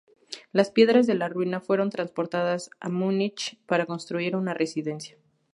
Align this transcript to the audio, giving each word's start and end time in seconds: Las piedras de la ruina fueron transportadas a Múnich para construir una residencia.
Las 0.51 0.71
piedras 0.71 1.05
de 1.05 1.13
la 1.13 1.29
ruina 1.29 1.61
fueron 1.61 1.91
transportadas 1.91 2.71
a 2.79 2.89
Múnich 2.89 3.59
para 3.67 3.85
construir 3.85 4.35
una 4.35 4.55
residencia. 4.55 5.15